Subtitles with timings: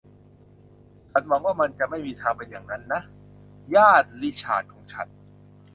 [1.11, 3.01] ฉันหวังว่ามันจะไม่มีทางเป็นอย่างนั้นนะ
[3.75, 5.07] ญาติริชาร์ดของฉัน